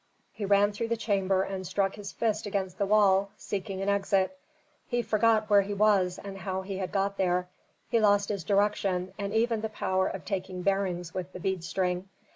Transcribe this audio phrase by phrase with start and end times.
[0.33, 4.35] He ran through the chamber and struck his fist against the wall, seeking an exit.
[4.87, 7.49] He forgot where he was and how he had got there;
[7.87, 12.09] he lost his direction, and even the power of taking bearings with the bead string.